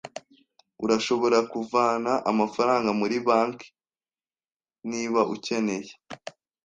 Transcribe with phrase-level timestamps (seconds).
[0.83, 3.67] Urashobora kuvana amafaranga muri banki,
[4.89, 5.91] niba ukeneye.